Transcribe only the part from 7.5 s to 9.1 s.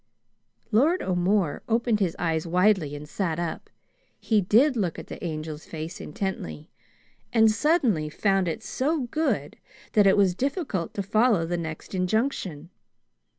suddenly found it so